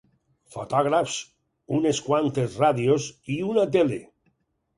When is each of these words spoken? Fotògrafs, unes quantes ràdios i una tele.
Fotògrafs, 0.53 1.17
unes 1.81 1.99
quantes 2.07 2.57
ràdios 2.63 3.07
i 3.37 3.39
una 3.53 3.69
tele. 3.79 4.03